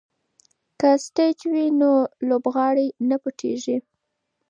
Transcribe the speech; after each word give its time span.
که 0.79 0.89
سټیج 1.05 1.39
وي 1.51 1.67
نو 1.79 1.91
لوبغاړی 2.27 2.87
نه 3.09 3.17
پټیږي. 3.23 3.77